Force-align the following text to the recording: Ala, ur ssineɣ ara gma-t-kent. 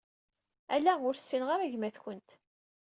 Ala, 0.75 0.93
ur 1.07 1.13
ssineɣ 1.17 1.49
ara 1.51 1.71
gma-t-kent. 1.73 2.29